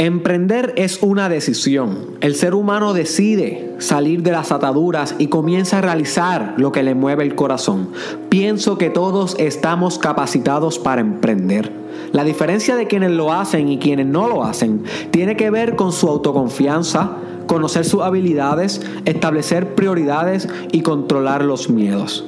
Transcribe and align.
Emprender 0.00 0.74
es 0.76 1.02
una 1.02 1.28
decisión. 1.28 2.18
El 2.20 2.36
ser 2.36 2.54
humano 2.54 2.94
decide 2.94 3.74
salir 3.78 4.22
de 4.22 4.30
las 4.30 4.52
ataduras 4.52 5.16
y 5.18 5.26
comienza 5.26 5.78
a 5.78 5.80
realizar 5.80 6.54
lo 6.56 6.70
que 6.70 6.84
le 6.84 6.94
mueve 6.94 7.24
el 7.24 7.34
corazón. 7.34 7.88
Pienso 8.28 8.78
que 8.78 8.90
todos 8.90 9.34
estamos 9.40 9.98
capacitados 9.98 10.78
para 10.78 11.00
emprender. 11.00 11.72
La 12.12 12.22
diferencia 12.22 12.76
de 12.76 12.86
quienes 12.86 13.10
lo 13.10 13.32
hacen 13.32 13.68
y 13.68 13.78
quienes 13.78 14.06
no 14.06 14.28
lo 14.28 14.44
hacen 14.44 14.84
tiene 15.10 15.36
que 15.36 15.50
ver 15.50 15.74
con 15.74 15.90
su 15.90 16.06
autoconfianza, 16.06 17.16
conocer 17.48 17.84
sus 17.84 18.02
habilidades, 18.02 18.80
establecer 19.04 19.74
prioridades 19.74 20.48
y 20.70 20.82
controlar 20.82 21.42
los 21.42 21.70
miedos. 21.70 22.24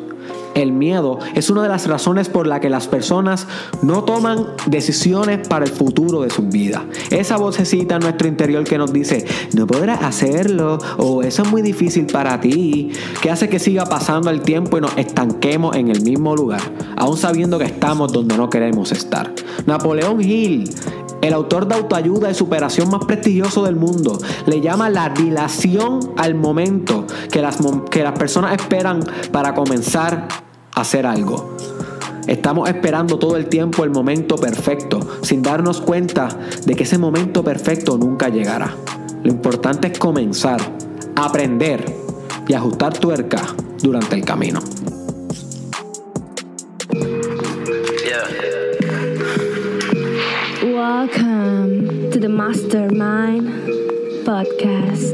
El 0.55 0.73
miedo 0.73 1.19
es 1.35 1.51
una 1.51 1.63
de 1.63 1.69
las 1.69 1.87
razones 1.87 2.29
por 2.29 2.47
la 2.47 2.61
que 2.61 2.71
las 2.71 2.89
personas 2.89 3.47
no 3.83 4.05
toman 4.05 4.47
decisiones 4.67 5.47
para 5.49 5.65
el 5.65 5.71
futuro 5.71 6.23
de 6.23 6.31
su 6.31 6.43
vida. 6.43 6.85
Esa 7.11 7.37
vocecita 7.37 7.97
en 7.97 8.03
nuestro 8.03 8.29
interior 8.29 8.65
que 8.65 8.79
nos 8.79 8.93
dice, 8.93 9.25
no 9.55 9.67
podrás 9.67 10.03
hacerlo 10.03 10.79
o 10.99 11.23
eso 11.23 11.43
es 11.43 11.51
muy 11.51 11.63
difícil 11.63 12.07
para 12.07 12.41
ti, 12.41 12.91
que 13.23 13.31
hace 13.31 13.49
que 13.49 13.59
siga 13.59 13.85
pasando 13.87 14.31
el 14.31 14.41
tiempo 14.43 14.79
y 14.79 14.81
nos 14.81 14.97
estanquemos 14.97 15.77
en 15.77 15.89
el 15.89 16.03
mismo 16.03 16.35
lugar, 16.35 16.61
aún 16.97 17.17
sabiendo 17.17 17.59
que 17.59 17.65
estamos 17.65 18.13
donde 18.13 18.37
no 18.37 18.51
queremos 18.51 18.93
estar. 18.93 19.33
Napoleón 19.67 20.21
Hill 20.21 20.71
el 21.21 21.35
autor 21.35 21.67
de 21.67 21.75
autoayuda 21.75 22.31
y 22.31 22.35
superación 22.35 22.91
más 22.91 23.05
prestigioso 23.05 23.65
del 23.65 23.77
mundo 23.77 24.19
le 24.47 24.61
llama 24.61 24.89
la 24.91 25.11
dilación 25.11 26.01
al 26.17 26.35
momento 26.35 27.07
que 27.31 27.43
las, 27.43 27.59
que 27.91 28.03
las 28.03 28.19
personas 28.19 28.61
esperan 28.61 29.01
para 29.33 29.55
comenzar 29.55 30.29
a 30.75 30.81
hacer 30.81 31.07
algo. 31.07 31.57
Estamos 32.27 32.69
esperando 32.69 33.19
todo 33.19 33.37
el 33.37 33.47
tiempo 33.47 33.83
el 33.83 33.91
momento 33.91 34.37
perfecto, 34.37 35.01
sin 35.23 35.43
darnos 35.43 35.81
cuenta 35.81 36.29
de 36.65 36.75
que 36.75 36.85
ese 36.85 36.99
momento 36.99 37.43
perfecto 37.43 37.99
nunca 37.99 38.29
llegará. 38.29 38.75
Lo 39.23 39.31
importante 39.31 39.89
es 39.89 39.99
comenzar, 39.99 40.61
aprender 41.17 41.85
y 42.47 42.55
ajustar 42.55 42.97
tuerca 42.99 43.43
durante 43.83 44.15
el 44.15 44.25
camino. 44.25 44.61
Welcome 50.81 52.11
to 52.11 52.19
the 52.19 52.31
Mastermind 52.31 53.53
Podcast. 54.25 55.13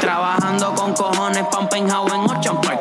Trabajando 0.00 0.74
con 0.74 0.92
cojones 0.94 1.44
pa' 1.44 1.60
un 1.60 1.68
penthouse 1.68 2.12
en 2.12 2.22
Ocean 2.22 2.60
Park. 2.62 2.80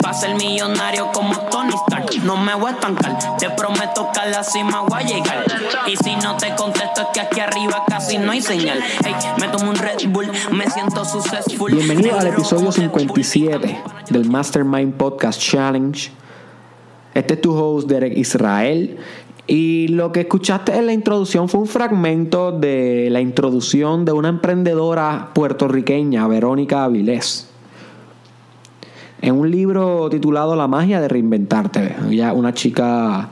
Pa' 0.00 0.14
ser 0.14 0.36
millonario 0.36 1.12
como 1.12 1.34
Tony 1.50 1.74
Stark. 1.84 2.24
No 2.24 2.38
me 2.38 2.54
voy 2.54 2.70
a 2.70 2.74
estancar, 2.76 3.18
te 3.36 3.50
prometo 3.50 4.08
que 4.10 4.20
a 4.20 4.26
la 4.26 4.42
cima 4.42 4.80
voy 4.80 5.02
a 5.02 5.06
llegar. 5.06 5.44
Y 5.86 5.94
si 5.94 6.16
no 6.16 6.38
te 6.38 6.54
contesto 6.54 7.02
es 7.02 7.08
que 7.12 7.20
aquí 7.20 7.40
arriba 7.40 7.84
casi 7.86 8.16
no 8.16 8.32
hay 8.32 8.40
señal. 8.40 8.82
Hey, 9.04 9.14
me 9.38 9.48
tomo 9.48 9.68
un 9.68 9.76
Red 9.76 10.08
Bull, 10.08 10.30
me 10.52 10.64
siento 10.70 11.04
successful. 11.04 11.74
Bienvenido 11.74 12.18
al 12.18 12.28
episodio 12.28 12.72
57 12.72 13.82
del 14.08 14.30
Mastermind 14.30 14.94
Podcast 14.94 15.38
Challenge. 15.38 16.10
Este 17.18 17.34
es 17.34 17.40
tu 17.40 17.52
host 17.52 17.88
Derek 17.88 18.16
Israel 18.16 18.96
y 19.48 19.88
lo 19.88 20.12
que 20.12 20.20
escuchaste 20.20 20.76
en 20.76 20.86
la 20.86 20.92
introducción 20.92 21.48
fue 21.48 21.58
un 21.58 21.66
fragmento 21.66 22.52
de 22.52 23.08
la 23.10 23.20
introducción 23.20 24.04
de 24.04 24.12
una 24.12 24.28
emprendedora 24.28 25.30
puertorriqueña, 25.34 26.28
Verónica 26.28 26.84
Avilés. 26.84 27.50
En 29.20 29.34
un 29.34 29.50
libro 29.50 30.08
titulado 30.08 30.54
La 30.54 30.68
magia 30.68 31.00
de 31.00 31.08
reinventarte. 31.08 31.96
Ella, 32.08 32.32
una 32.32 32.54
chica 32.54 33.28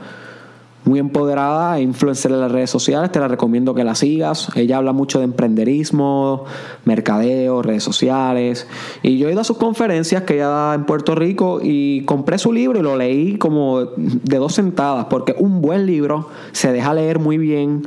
muy 0.87 0.99
empoderada, 0.99 1.79
influencer 1.79 2.31
en 2.31 2.39
las 2.39 2.51
redes 2.51 2.69
sociales, 2.69 3.11
te 3.11 3.19
la 3.19 3.27
recomiendo 3.27 3.75
que 3.75 3.83
la 3.83 3.93
sigas. 3.93 4.49
Ella 4.55 4.77
habla 4.77 4.93
mucho 4.93 5.19
de 5.19 5.25
emprenderismo, 5.25 6.45
mercadeo, 6.85 7.61
redes 7.61 7.83
sociales. 7.83 8.67
Y 9.03 9.17
yo 9.17 9.27
he 9.27 9.33
ido 9.33 9.41
a 9.41 9.43
sus 9.43 9.57
conferencias 9.57 10.23
que 10.23 10.35
ella 10.35 10.47
da 10.47 10.75
en 10.75 10.85
Puerto 10.85 11.13
Rico 11.13 11.59
y 11.61 12.03
compré 12.05 12.37
su 12.37 12.53
libro 12.53 12.79
y 12.79 12.83
lo 12.83 12.95
leí 12.95 13.37
como 13.37 13.81
de 13.81 14.37
dos 14.37 14.55
sentadas, 14.55 15.07
porque 15.09 15.35
un 15.37 15.61
buen 15.61 15.85
libro 15.85 16.29
se 16.53 16.71
deja 16.71 16.93
leer 16.93 17.19
muy 17.19 17.37
bien, 17.37 17.83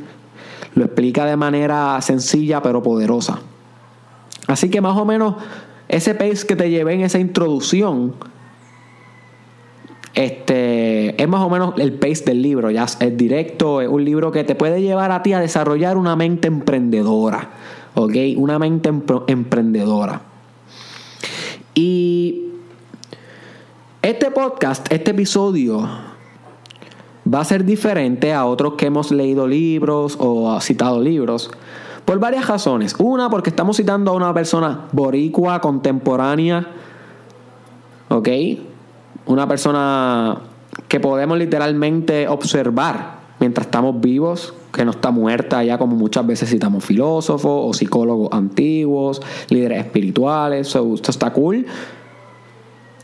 lo 0.74 0.84
explica 0.84 1.24
de 1.24 1.36
manera 1.36 1.98
sencilla 2.02 2.62
pero 2.62 2.82
poderosa. 2.82 3.40
Así 4.46 4.68
que 4.68 4.80
más 4.80 4.96
o 4.98 5.04
menos 5.04 5.36
ese 5.88 6.14
pace 6.14 6.46
que 6.46 6.54
te 6.54 6.68
llevé 6.68 6.94
en 6.94 7.00
esa 7.00 7.18
introducción, 7.18 8.14
este, 10.14 10.99
es 11.20 11.28
más 11.28 11.42
o 11.42 11.50
menos 11.50 11.74
el 11.76 11.92
pace 11.92 12.24
del 12.24 12.40
libro, 12.40 12.70
ya 12.70 12.84
es 12.84 13.16
directo, 13.16 13.82
es 13.82 13.88
un 13.88 14.02
libro 14.02 14.32
que 14.32 14.42
te 14.42 14.54
puede 14.54 14.80
llevar 14.80 15.12
a 15.12 15.22
ti 15.22 15.34
a 15.34 15.38
desarrollar 15.38 15.98
una 15.98 16.16
mente 16.16 16.48
emprendedora, 16.48 17.50
¿ok? 17.94 18.14
Una 18.38 18.58
mente 18.58 18.90
emprendedora. 19.26 20.22
Y 21.74 22.46
este 24.00 24.30
podcast, 24.30 24.90
este 24.90 25.10
episodio, 25.10 25.86
va 27.32 27.40
a 27.40 27.44
ser 27.44 27.66
diferente 27.66 28.32
a 28.32 28.46
otros 28.46 28.74
que 28.78 28.86
hemos 28.86 29.10
leído 29.10 29.46
libros 29.46 30.16
o 30.18 30.58
citado 30.62 31.02
libros. 31.02 31.50
Por 32.06 32.18
varias 32.18 32.48
razones. 32.48 32.96
Una, 32.98 33.28
porque 33.28 33.50
estamos 33.50 33.76
citando 33.76 34.10
a 34.10 34.14
una 34.14 34.32
persona 34.32 34.88
boricua, 34.92 35.60
contemporánea, 35.60 36.66
¿ok? 38.08 38.28
una 39.26 39.46
persona 39.46 40.40
que 40.88 41.00
podemos 41.00 41.38
literalmente 41.38 42.28
observar 42.28 43.20
mientras 43.40 43.66
estamos 43.66 44.00
vivos, 44.00 44.54
que 44.72 44.84
no 44.84 44.92
está 44.92 45.10
muerta 45.10 45.64
ya 45.64 45.78
como 45.78 45.96
muchas 45.96 46.26
veces 46.26 46.48
citamos 46.50 46.84
filósofos 46.84 47.68
o 47.68 47.72
psicólogos 47.72 48.28
antiguos, 48.32 49.20
líderes 49.48 49.86
espirituales, 49.86 50.68
esto 50.68 51.10
está 51.10 51.32
cool. 51.32 51.66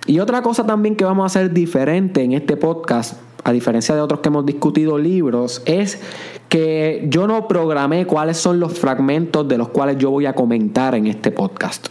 Y 0.06 0.20
otra 0.20 0.42
cosa 0.42 0.64
también 0.64 0.94
que 0.94 1.04
vamos 1.04 1.24
a 1.24 1.26
hacer 1.26 1.52
diferente 1.52 2.22
en 2.22 2.32
este 2.32 2.56
podcast, 2.56 3.18
a 3.42 3.52
diferencia 3.52 3.94
de 3.94 4.00
otros 4.00 4.20
que 4.20 4.28
hemos 4.28 4.46
discutido 4.46 4.98
libros, 4.98 5.62
es 5.66 6.00
que 6.48 7.06
yo 7.08 7.26
no 7.26 7.48
programé 7.48 8.06
cuáles 8.06 8.36
son 8.36 8.60
los 8.60 8.78
fragmentos 8.78 9.48
de 9.48 9.58
los 9.58 9.70
cuales 9.70 9.98
yo 9.98 10.10
voy 10.10 10.26
a 10.26 10.34
comentar 10.34 10.94
en 10.94 11.08
este 11.08 11.32
podcast. 11.32 11.88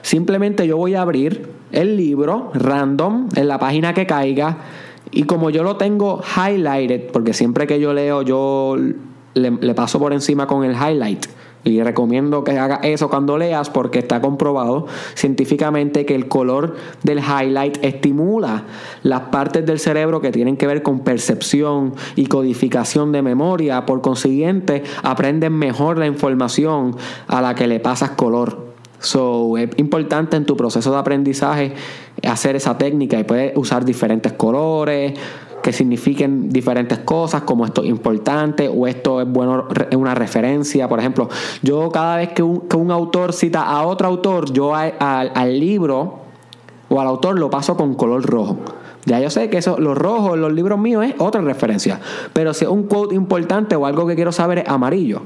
Simplemente 0.00 0.66
yo 0.66 0.76
voy 0.78 0.94
a 0.94 1.02
abrir 1.02 1.50
el 1.72 1.96
libro 1.96 2.50
random 2.54 3.28
en 3.34 3.48
la 3.48 3.58
página 3.58 3.92
que 3.92 4.06
caiga 4.06 4.58
y 5.10 5.24
como 5.24 5.50
yo 5.50 5.62
lo 5.62 5.76
tengo 5.76 6.22
highlighted, 6.36 7.10
porque 7.12 7.32
siempre 7.32 7.66
que 7.66 7.80
yo 7.80 7.92
leo 7.92 8.22
yo 8.22 8.76
le, 9.34 9.74
paso 9.74 9.98
por 9.98 10.12
encima 10.12 10.46
con 10.46 10.64
el 10.64 10.74
highlight. 10.74 11.26
Y 11.64 11.82
recomiendo 11.82 12.44
que 12.44 12.52
haga 12.52 12.76
eso 12.82 13.10
cuando 13.10 13.36
leas 13.36 13.68
porque 13.68 13.98
está 13.98 14.20
comprobado 14.20 14.86
científicamente 15.14 16.06
que 16.06 16.14
el 16.14 16.28
color 16.28 16.76
del 17.02 17.18
highlight 17.18 17.84
estimula 17.84 18.64
las 19.02 19.22
partes 19.22 19.66
del 19.66 19.78
cerebro 19.80 20.20
que 20.20 20.30
tienen 20.30 20.56
que 20.56 20.66
ver 20.66 20.82
con 20.82 21.00
percepción 21.00 21.94
y 22.14 22.26
codificación 22.26 23.12
de 23.12 23.22
memoria. 23.22 23.86
Por 23.86 24.00
consiguiente, 24.00 24.84
aprenden 25.02 25.52
mejor 25.52 25.98
la 25.98 26.06
información 26.06 26.96
a 27.26 27.42
la 27.42 27.54
que 27.54 27.66
le 27.66 27.80
pasas 27.80 28.10
color. 28.10 28.67
So, 29.00 29.56
es 29.56 29.70
importante 29.76 30.36
en 30.36 30.44
tu 30.44 30.56
proceso 30.56 30.90
de 30.90 30.98
aprendizaje 30.98 31.72
hacer 32.26 32.56
esa 32.56 32.76
técnica 32.78 33.18
y 33.18 33.24
puedes 33.24 33.56
usar 33.56 33.84
diferentes 33.84 34.32
colores 34.32 35.18
que 35.62 35.72
signifiquen 35.72 36.50
diferentes 36.50 36.98
cosas, 37.00 37.42
como 37.42 37.64
esto 37.64 37.82
es 37.82 37.88
importante 37.88 38.68
o 38.68 38.86
esto 38.86 39.20
es 39.20 39.28
bueno, 39.28 39.68
es 39.90 39.96
una 39.96 40.14
referencia. 40.14 40.88
Por 40.88 40.98
ejemplo, 40.98 41.28
yo 41.62 41.90
cada 41.90 42.16
vez 42.16 42.30
que 42.30 42.42
un, 42.42 42.60
que 42.60 42.76
un 42.76 42.90
autor 42.90 43.32
cita 43.32 43.64
a 43.64 43.84
otro 43.86 44.08
autor, 44.08 44.52
yo 44.52 44.74
al 44.74 45.60
libro 45.60 46.20
o 46.88 47.00
al 47.00 47.06
autor 47.06 47.38
lo 47.38 47.50
paso 47.50 47.76
con 47.76 47.94
color 47.94 48.24
rojo. 48.24 48.58
Ya 49.04 49.20
yo 49.20 49.30
sé 49.30 49.48
que 49.48 49.58
eso, 49.58 49.78
lo 49.78 49.94
rojo 49.94 50.34
en 50.34 50.42
los 50.42 50.52
libros 50.52 50.78
míos 50.78 51.04
es 51.04 51.14
otra 51.18 51.40
referencia. 51.40 52.00
Pero 52.32 52.52
si 52.52 52.64
es 52.64 52.70
un 52.70 52.84
quote 52.84 53.14
importante 53.14 53.74
o 53.76 53.86
algo 53.86 54.06
que 54.06 54.14
quiero 54.14 54.32
saber 54.32 54.58
es 54.58 54.68
amarillo. 54.68 55.22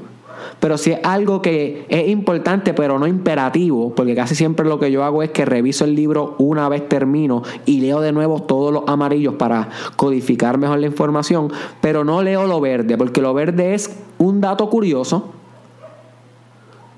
Pero 0.59 0.77
si 0.77 0.91
es 0.91 0.99
algo 1.03 1.41
que 1.41 1.85
es 1.89 2.07
importante 2.07 2.73
pero 2.73 2.99
no 2.99 3.07
imperativo, 3.07 3.93
porque 3.95 4.15
casi 4.15 4.35
siempre 4.35 4.65
lo 4.65 4.79
que 4.79 4.91
yo 4.91 5.03
hago 5.03 5.23
es 5.23 5.31
que 5.31 5.45
reviso 5.45 5.85
el 5.85 5.95
libro 5.95 6.35
una 6.37 6.69
vez 6.69 6.87
termino 6.87 7.43
y 7.65 7.81
leo 7.81 8.01
de 8.01 8.11
nuevo 8.11 8.41
todos 8.41 8.73
los 8.73 8.83
amarillos 8.87 9.35
para 9.35 9.69
codificar 9.95 10.57
mejor 10.57 10.79
la 10.79 10.87
información, 10.87 11.51
pero 11.81 12.03
no 12.03 12.21
leo 12.21 12.47
lo 12.47 12.61
verde, 12.61 12.97
porque 12.97 13.21
lo 13.21 13.33
verde 13.33 13.73
es 13.73 13.95
un 14.17 14.41
dato 14.41 14.69
curioso 14.69 15.29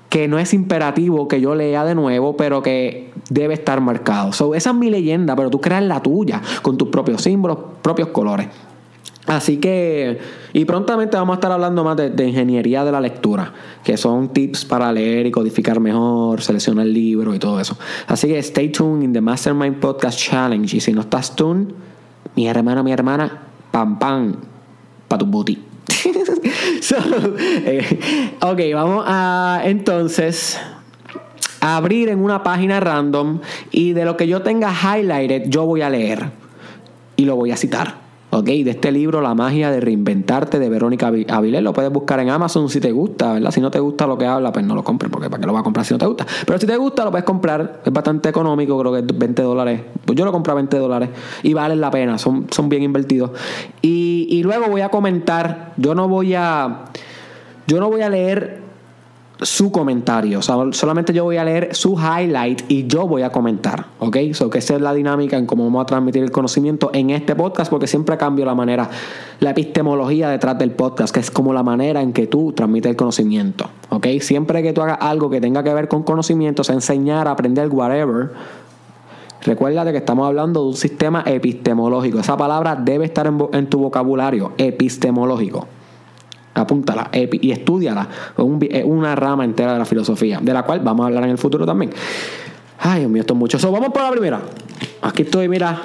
que 0.08 0.28
no 0.28 0.38
es 0.38 0.54
imperativo 0.54 1.28
que 1.28 1.40
yo 1.40 1.54
lea 1.54 1.84
de 1.84 1.94
nuevo, 1.94 2.36
pero 2.36 2.62
que 2.62 3.12
debe 3.28 3.54
estar 3.54 3.80
marcado. 3.80 4.30
esa 4.54 4.70
es 4.70 4.74
mi 4.74 4.90
leyenda, 4.90 5.36
pero 5.36 5.50
tú 5.50 5.60
creas 5.60 5.82
la 5.82 6.00
tuya 6.00 6.40
con 6.62 6.76
tus 6.76 6.88
propios 6.88 7.22
símbolos, 7.22 7.58
propios 7.82 8.08
colores. 8.08 8.48
Así 9.26 9.56
que, 9.56 10.18
y 10.52 10.64
prontamente 10.64 11.16
vamos 11.16 11.34
a 11.34 11.36
estar 11.36 11.50
hablando 11.50 11.82
más 11.82 11.96
de, 11.96 12.24
ingeniería 12.24 12.84
de 12.84 12.92
la 12.92 13.00
lectura, 13.00 13.52
que 13.82 13.96
son 13.96 14.32
tips 14.32 14.64
para 14.64 14.92
leer 14.92 15.26
y 15.26 15.32
codificar 15.32 15.80
mejor, 15.80 16.42
seleccionar 16.42 16.86
libros 16.86 17.34
y 17.34 17.38
todo 17.38 17.58
eso. 17.58 17.76
Así 18.06 18.28
que 18.28 18.38
stay 18.38 18.68
tuned 18.68 19.02
in 19.02 19.12
the 19.12 19.20
Mastermind 19.20 19.80
Podcast 19.80 20.18
Challenge. 20.18 20.76
Y 20.76 20.80
si 20.80 20.92
no 20.92 21.00
estás 21.00 21.34
tuned, 21.34 21.72
mi 22.36 22.46
hermano, 22.46 22.84
mi 22.84 22.92
hermana, 22.92 23.42
pam 23.72 23.98
pam, 23.98 24.36
pa' 25.08 25.18
tu 25.18 25.26
booty. 25.26 25.58
So, 26.80 26.96
eh, 27.38 28.36
ok, 28.40 28.60
vamos 28.74 29.04
a 29.06 29.62
entonces 29.64 30.58
abrir 31.60 32.10
en 32.10 32.22
una 32.22 32.42
página 32.42 32.78
random 32.78 33.40
y 33.72 33.92
de 33.92 34.04
lo 34.04 34.16
que 34.16 34.28
yo 34.28 34.42
tenga 34.42 34.72
highlighted 34.72 35.48
yo 35.48 35.64
voy 35.64 35.82
a 35.82 35.90
leer 35.90 36.30
y 37.16 37.24
lo 37.24 37.34
voy 37.34 37.50
a 37.50 37.56
citar. 37.56 38.05
Ok, 38.28 38.44
de 38.46 38.70
este 38.70 38.90
libro 38.92 39.20
La 39.22 39.34
magia 39.34 39.70
de 39.70 39.80
reinventarte 39.80 40.58
de 40.58 40.68
Verónica 40.68 41.08
Avi- 41.10 41.26
Avilés. 41.30 41.62
Lo 41.62 41.72
puedes 41.72 41.90
buscar 41.92 42.18
en 42.20 42.28
Amazon 42.28 42.68
si 42.68 42.80
te 42.80 42.90
gusta, 42.90 43.34
¿verdad? 43.34 43.50
Si 43.52 43.60
no 43.60 43.70
te 43.70 43.78
gusta 43.78 44.06
lo 44.06 44.18
que 44.18 44.26
habla, 44.26 44.52
pues 44.52 44.66
no 44.66 44.74
lo 44.74 44.82
compres, 44.84 45.10
porque 45.10 45.30
¿para 45.30 45.40
qué 45.40 45.46
lo 45.46 45.52
vas 45.52 45.60
a 45.60 45.64
comprar 45.64 45.86
si 45.86 45.94
no 45.94 45.98
te 45.98 46.06
gusta? 46.06 46.26
Pero 46.44 46.58
si 46.58 46.66
te 46.66 46.76
gusta, 46.76 47.04
lo 47.04 47.10
puedes 47.12 47.24
comprar. 47.24 47.80
Es 47.84 47.92
bastante 47.92 48.28
económico, 48.28 48.78
creo 48.78 48.92
que 48.92 48.98
es 48.98 49.06
20 49.06 49.42
dólares. 49.42 49.80
Pues 50.04 50.18
yo 50.18 50.24
lo 50.24 50.32
compré 50.32 50.52
a 50.52 50.56
20 50.56 50.76
dólares 50.76 51.08
y 51.44 51.54
valen 51.54 51.80
la 51.80 51.90
pena, 51.90 52.18
son, 52.18 52.46
son 52.50 52.68
bien 52.68 52.82
invertidos. 52.82 53.30
Y, 53.80 54.26
y 54.28 54.42
luego 54.42 54.66
voy 54.68 54.80
a 54.82 54.88
comentar, 54.90 55.72
yo 55.76 55.94
no 55.94 56.08
voy 56.08 56.34
a. 56.34 56.84
Yo 57.68 57.80
no 57.80 57.88
voy 57.88 58.02
a 58.02 58.10
leer 58.10 58.60
su 59.42 59.70
comentario. 59.70 60.38
O 60.38 60.42
sea, 60.42 60.56
solamente 60.72 61.12
yo 61.12 61.24
voy 61.24 61.36
a 61.36 61.44
leer 61.44 61.74
su 61.74 61.96
highlight 61.96 62.62
y 62.68 62.86
yo 62.86 63.06
voy 63.06 63.22
a 63.22 63.30
comentar. 63.30 63.86
¿Ok? 63.98 64.16
So 64.32 64.48
que 64.48 64.58
esa 64.58 64.76
es 64.76 64.80
la 64.80 64.94
dinámica 64.94 65.36
en 65.36 65.46
cómo 65.46 65.64
vamos 65.64 65.82
a 65.82 65.86
transmitir 65.86 66.22
el 66.22 66.30
conocimiento 66.30 66.90
en 66.92 67.10
este 67.10 67.34
podcast, 67.34 67.70
porque 67.70 67.86
siempre 67.86 68.16
cambio 68.16 68.44
la 68.44 68.54
manera, 68.54 68.88
la 69.40 69.50
epistemología 69.50 70.30
detrás 70.30 70.58
del 70.58 70.70
podcast, 70.70 71.12
que 71.12 71.20
es 71.20 71.30
como 71.30 71.52
la 71.52 71.62
manera 71.62 72.00
en 72.00 72.12
que 72.12 72.26
tú 72.26 72.52
transmites 72.52 72.90
el 72.90 72.96
conocimiento. 72.96 73.68
¿Ok? 73.90 74.06
Siempre 74.20 74.62
que 74.62 74.72
tú 74.72 74.82
hagas 74.82 74.98
algo 75.00 75.28
que 75.28 75.40
tenga 75.40 75.62
que 75.62 75.72
ver 75.74 75.88
con 75.88 76.02
conocimiento, 76.02 76.64
sea 76.64 76.74
enseñar, 76.74 77.28
aprender, 77.28 77.68
whatever. 77.68 78.30
Recuérdate 79.42 79.92
que 79.92 79.98
estamos 79.98 80.26
hablando 80.26 80.62
de 80.62 80.68
un 80.68 80.76
sistema 80.76 81.22
epistemológico. 81.26 82.18
Esa 82.18 82.36
palabra 82.36 82.74
debe 82.74 83.04
estar 83.04 83.32
en 83.52 83.66
tu 83.66 83.78
vocabulario, 83.78 84.52
epistemológico. 84.58 85.68
Apúntala 86.56 87.10
y 87.12 87.50
estudiala. 87.50 88.08
Es 88.70 88.84
una 88.84 89.14
rama 89.14 89.44
entera 89.44 89.74
de 89.74 89.78
la 89.78 89.84
filosofía, 89.84 90.40
de 90.40 90.52
la 90.54 90.62
cual 90.62 90.80
vamos 90.80 91.04
a 91.04 91.08
hablar 91.08 91.24
en 91.24 91.30
el 91.30 91.38
futuro 91.38 91.66
también. 91.66 91.92
Ay, 92.78 93.00
Dios 93.00 93.10
mío, 93.10 93.20
esto 93.20 93.34
es 93.34 93.38
mucho. 93.38 93.58
So, 93.58 93.70
vamos 93.70 93.90
por 93.90 94.02
la 94.02 94.10
primera. 94.10 94.40
Aquí 95.02 95.22
estoy, 95.22 95.48
mira. 95.48 95.82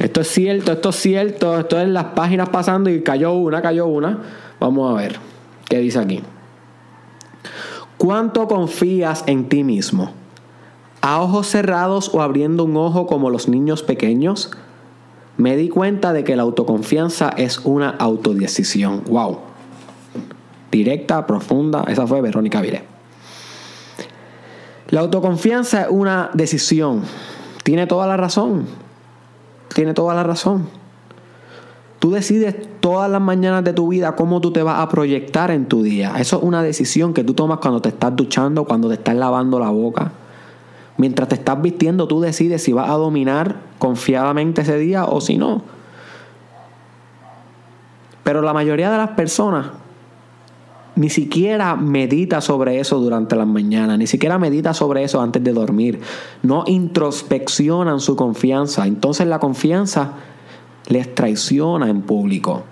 Esto 0.00 0.20
es 0.20 0.28
cierto, 0.28 0.72
esto 0.72 0.88
es 0.90 0.96
cierto. 0.96 1.58
Esto 1.58 1.80
es 1.80 1.88
las 1.88 2.06
páginas 2.06 2.48
pasando 2.48 2.90
y 2.90 3.02
cayó 3.02 3.32
una, 3.32 3.62
cayó 3.62 3.86
una. 3.86 4.18
Vamos 4.58 4.90
a 4.90 4.94
ver 5.00 5.18
qué 5.68 5.78
dice 5.78 6.00
aquí. 6.00 6.22
¿Cuánto 7.96 8.46
confías 8.48 9.24
en 9.26 9.48
ti 9.48 9.64
mismo? 9.64 10.12
¿A 11.00 11.20
ojos 11.20 11.46
cerrados 11.46 12.10
o 12.12 12.20
abriendo 12.20 12.64
un 12.64 12.76
ojo 12.76 13.06
como 13.06 13.30
los 13.30 13.48
niños 13.48 13.82
pequeños? 13.82 14.50
Me 15.36 15.56
di 15.56 15.68
cuenta 15.68 16.12
de 16.12 16.24
que 16.24 16.34
la 16.34 16.42
autoconfianza 16.42 17.30
es 17.36 17.60
una 17.64 17.90
autodecisión. 17.90 19.02
Wow. 19.08 19.38
Directa, 20.76 21.26
profunda. 21.26 21.84
Esa 21.88 22.06
fue 22.06 22.20
Verónica 22.20 22.60
Vire. 22.60 22.82
La 24.90 25.00
autoconfianza 25.00 25.82
es 25.82 25.88
una 25.88 26.30
decisión. 26.34 27.02
Tiene 27.62 27.86
toda 27.86 28.06
la 28.06 28.18
razón. 28.18 28.66
Tiene 29.74 29.94
toda 29.94 30.14
la 30.14 30.22
razón. 30.22 30.68
Tú 31.98 32.10
decides 32.10 32.56
todas 32.80 33.10
las 33.10 33.22
mañanas 33.22 33.64
de 33.64 33.72
tu 33.72 33.88
vida 33.88 34.14
cómo 34.16 34.42
tú 34.42 34.52
te 34.52 34.62
vas 34.62 34.80
a 34.80 34.88
proyectar 34.90 35.50
en 35.50 35.64
tu 35.64 35.82
día. 35.82 36.12
Eso 36.18 36.36
es 36.36 36.42
una 36.42 36.62
decisión 36.62 37.14
que 37.14 37.24
tú 37.24 37.32
tomas 37.32 37.58
cuando 37.58 37.80
te 37.80 37.88
estás 37.88 38.14
duchando, 38.14 38.64
cuando 38.64 38.88
te 38.88 38.94
estás 38.94 39.16
lavando 39.16 39.58
la 39.58 39.70
boca. 39.70 40.12
Mientras 40.98 41.30
te 41.30 41.36
estás 41.36 41.60
vistiendo, 41.62 42.06
tú 42.06 42.20
decides 42.20 42.62
si 42.62 42.74
vas 42.74 42.90
a 42.90 42.94
dominar 42.94 43.56
confiadamente 43.78 44.60
ese 44.60 44.76
día 44.76 45.06
o 45.06 45.22
si 45.22 45.38
no. 45.38 45.62
Pero 48.22 48.42
la 48.42 48.52
mayoría 48.52 48.90
de 48.90 48.98
las 48.98 49.10
personas 49.10 49.68
ni 50.96 51.10
siquiera 51.10 51.76
medita 51.76 52.40
sobre 52.40 52.80
eso 52.80 52.98
durante 52.98 53.36
las 53.36 53.46
mañanas, 53.46 53.98
ni 53.98 54.06
siquiera 54.06 54.38
medita 54.38 54.72
sobre 54.72 55.04
eso 55.04 55.20
antes 55.20 55.44
de 55.44 55.52
dormir. 55.52 56.00
No 56.42 56.64
introspeccionan 56.66 58.00
su 58.00 58.16
confianza. 58.16 58.86
Entonces 58.86 59.26
la 59.26 59.38
confianza 59.38 60.12
les 60.88 61.14
traiciona 61.14 61.90
en 61.90 62.00
público. 62.00 62.64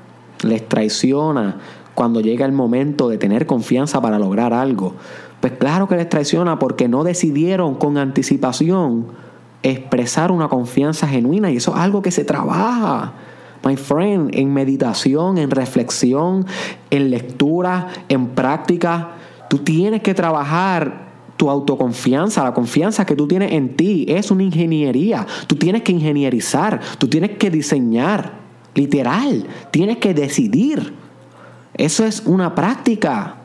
Les 0.43 0.67
traiciona 0.67 1.59
cuando 1.95 2.21
llega 2.21 2.47
el 2.47 2.53
momento 2.53 3.09
de 3.09 3.19
tener 3.19 3.47
confianza 3.47 4.01
para 4.01 4.19
lograr 4.19 4.55
algo. 4.55 4.95
Pues 5.41 5.53
claro 5.53 5.87
que 5.87 5.97
les 5.97 6.09
traiciona 6.09 6.59
porque 6.59 6.89
no 6.89 7.05
decidieron 7.05 7.75
con 7.75 7.99
anticipación 7.99 9.07
expresar 9.63 10.33
una 10.33 10.49
confianza 10.49 11.07
genuina 11.07 11.51
y 11.51 11.57
eso 11.57 11.73
es 11.73 11.79
algo 11.79 12.01
que 12.01 12.11
se 12.11 12.25
trabaja. 12.25 13.13
My 13.65 13.77
friend, 13.77 14.35
en 14.35 14.53
meditación, 14.53 15.39
en 15.39 15.51
reflexión, 15.51 16.47
en 16.91 17.11
lectura, 17.11 17.89
en 18.09 18.29
práctica, 18.29 19.13
tú 19.49 19.59
tienes 19.59 20.03
que 20.03 20.15
trabajar 20.15 21.05
tu 21.37 21.51
autoconfianza, 21.51 22.45
la 22.45 22.55
confianza 22.55 23.05
que 23.07 23.17
tú 23.17 23.27
tienes 23.27 23.53
en 23.53 23.77
ti. 23.77 24.07
Es 24.09 24.31
una 24.31 24.43
ingeniería. 24.43 25.27
Tú 25.47 25.57
tienes 25.57 25.83
que 25.83 25.93
ingenierizar, 25.93 26.81
tú 26.99 27.09
tienes 27.09 27.33
que 27.39 27.51
diseñar, 27.51 28.35
literal, 28.75 29.47
tienes 29.71 29.99
que 29.99 30.15
decidir. 30.15 30.95
Eso 31.75 32.05
es 32.05 32.23
una 32.27 32.55
práctica. 32.55 33.37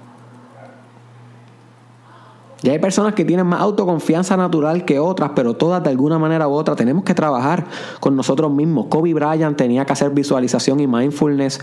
Y 2.62 2.70
hay 2.70 2.80
personas 2.80 3.14
que 3.14 3.24
tienen 3.24 3.48
más 3.48 3.62
autoconfianza 3.62 4.36
natural 4.36 4.84
que 4.84 5.00
otras, 5.00 5.32
pero 5.34 5.54
todas 5.54 5.82
de 5.82 5.90
alguna 5.90 6.20
manera 6.20 6.48
u 6.48 6.52
otra 6.52 6.76
tenemos 6.76 7.04
que 7.04 7.14
trabajar 7.14 7.66
con 8.00 8.16
nosotros 8.16 8.52
mismos. 8.52 8.88
Kobe 8.88 9.14
Bryant 9.14 9.58
tenía 9.58 9.86
que 9.86 9.94
hacer 9.94 10.12
visualización 10.12 10.80
y 10.82 10.88
mindfulness 10.88 11.62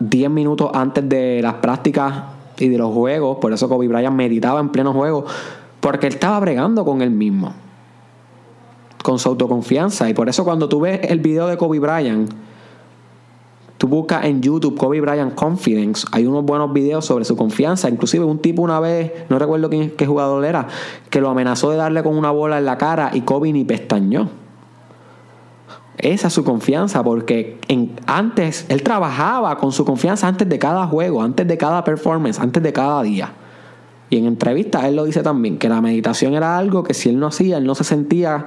10 0.00 0.30
minutos 0.30 0.70
antes 0.74 1.08
de 1.08 1.40
las 1.42 1.54
prácticas 1.54 2.24
y 2.58 2.68
de 2.68 2.78
los 2.78 2.92
juegos. 2.92 3.38
Por 3.38 3.52
eso 3.52 3.68
Kobe 3.68 3.86
Bryant 3.86 4.16
meditaba 4.16 4.58
en 4.58 4.70
pleno 4.70 4.92
juego, 4.92 5.26
porque 5.80 6.08
él 6.08 6.14
estaba 6.14 6.40
bregando 6.40 6.84
con 6.84 7.02
él 7.02 7.10
mismo, 7.10 7.52
con 9.04 9.20
su 9.20 9.28
autoconfianza. 9.28 10.08
Y 10.08 10.14
por 10.14 10.28
eso 10.28 10.44
cuando 10.44 10.68
tú 10.68 10.80
ves 10.80 11.00
el 11.04 11.20
video 11.20 11.46
de 11.46 11.56
Kobe 11.56 11.78
Bryant, 11.78 12.32
Tú 13.80 13.88
buscas 13.88 14.26
en 14.26 14.42
YouTube 14.42 14.76
Kobe 14.76 15.00
Bryant 15.00 15.34
Confidence. 15.34 16.06
Hay 16.12 16.26
unos 16.26 16.44
buenos 16.44 16.70
videos 16.70 17.06
sobre 17.06 17.24
su 17.24 17.34
confianza. 17.34 17.88
Inclusive 17.88 18.26
un 18.26 18.38
tipo 18.38 18.60
una 18.60 18.78
vez, 18.78 19.10
no 19.30 19.38
recuerdo 19.38 19.70
quién, 19.70 19.92
qué 19.92 20.04
jugador 20.04 20.44
era, 20.44 20.68
que 21.08 21.18
lo 21.22 21.30
amenazó 21.30 21.70
de 21.70 21.78
darle 21.78 22.02
con 22.02 22.14
una 22.14 22.30
bola 22.30 22.58
en 22.58 22.66
la 22.66 22.76
cara 22.76 23.10
y 23.14 23.22
Kobe 23.22 23.50
ni 23.54 23.64
pestañó. 23.64 24.28
Esa 25.96 26.26
es 26.26 26.34
su 26.34 26.44
confianza, 26.44 27.02
porque 27.02 27.58
antes 28.04 28.66
él 28.68 28.82
trabajaba 28.82 29.56
con 29.56 29.72
su 29.72 29.86
confianza 29.86 30.28
antes 30.28 30.46
de 30.46 30.58
cada 30.58 30.86
juego, 30.86 31.22
antes 31.22 31.48
de 31.48 31.56
cada 31.56 31.82
performance, 31.82 32.38
antes 32.38 32.62
de 32.62 32.74
cada 32.74 33.02
día. 33.02 33.32
Y 34.10 34.18
en 34.18 34.26
entrevistas 34.26 34.84
él 34.84 34.96
lo 34.96 35.04
dice 35.06 35.22
también, 35.22 35.56
que 35.56 35.70
la 35.70 35.80
meditación 35.80 36.34
era 36.34 36.58
algo 36.58 36.84
que 36.84 36.92
si 36.92 37.08
él 37.08 37.18
no 37.18 37.28
hacía, 37.28 37.56
él 37.56 37.64
no 37.64 37.74
se 37.74 37.84
sentía 37.84 38.44